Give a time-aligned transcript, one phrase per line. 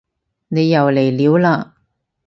[0.47, 1.71] 你又嚟料嘞